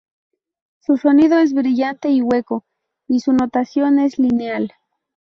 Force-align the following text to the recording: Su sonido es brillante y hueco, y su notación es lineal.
Su 0.79 0.97
sonido 0.97 1.37
es 1.37 1.53
brillante 1.53 2.09
y 2.09 2.23
hueco, 2.23 2.65
y 3.07 3.19
su 3.19 3.33
notación 3.33 3.99
es 3.99 4.17
lineal. 4.17 4.73